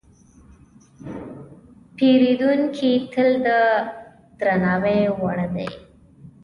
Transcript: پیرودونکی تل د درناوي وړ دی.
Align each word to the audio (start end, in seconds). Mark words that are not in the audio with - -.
پیرودونکی 1.95 2.93
تل 3.13 3.29
د 3.45 3.47
درناوي 4.39 5.01
وړ 5.19 5.37
دی. 5.55 5.69